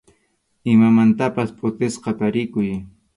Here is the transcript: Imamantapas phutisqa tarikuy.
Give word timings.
Imamantapas 0.71 1.51
phutisqa 1.59 2.11
tarikuy. 2.23 2.71